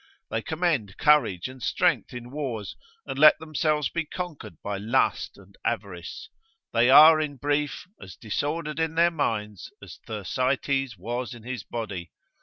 [0.31, 5.55] They commend courage and strength in wars, and let themselves be conquered by lust and
[5.63, 6.27] avarice;
[6.73, 12.11] they are, in brief, as disordered in their minds, as Thersites was in his body.